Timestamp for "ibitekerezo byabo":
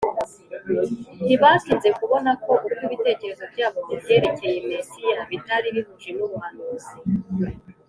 2.85-3.77